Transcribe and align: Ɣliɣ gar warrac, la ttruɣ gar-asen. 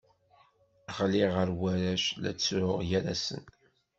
Ɣliɣ 0.99 1.29
gar 1.35 1.49
warrac, 1.59 2.05
la 2.21 2.31
ttruɣ 2.33 2.77
gar-asen. 2.89 3.43